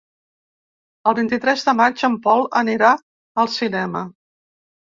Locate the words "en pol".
2.09-2.43